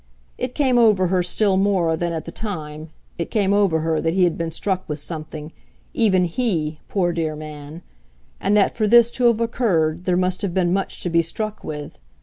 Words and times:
It 0.39 0.55
came 0.55 0.79
over 0.79 1.09
her 1.09 1.21
still 1.21 1.57
more 1.57 1.95
than 1.95 2.11
at 2.11 2.25
the 2.25 2.31
time, 2.31 2.89
it 3.19 3.29
came 3.29 3.53
over 3.53 3.81
her 3.81 4.01
that 4.01 4.15
he 4.15 4.23
had 4.23 4.35
been 4.35 4.49
struck 4.49 4.83
with 4.89 4.97
something, 4.97 5.51
even 5.93 6.25
HE, 6.25 6.79
poor 6.89 7.13
dear 7.13 7.35
man; 7.35 7.83
and 8.39 8.57
that 8.57 8.75
for 8.75 8.87
this 8.87 9.11
to 9.11 9.25
have 9.25 9.39
occurred 9.39 10.05
there 10.05 10.17
must 10.17 10.41
have 10.41 10.55
been 10.55 10.73
much 10.73 11.03
to 11.03 11.11
be 11.11 11.21
struck 11.21 11.63
with. 11.63 11.99